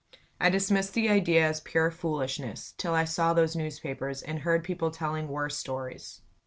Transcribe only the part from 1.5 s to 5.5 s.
pure foolishness, till I saw those newspapers, and heard people telling